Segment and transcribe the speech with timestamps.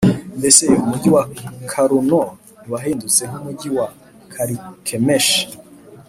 [0.39, 1.23] Mbese ye, umugi wa
[1.71, 2.21] Kaluno
[2.61, 3.87] ntiwahindutse nk’umugi wa
[4.33, 5.41] Karikemishi,